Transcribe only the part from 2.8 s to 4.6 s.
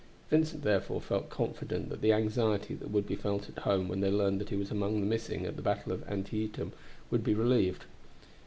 would be felt at home when they learned that he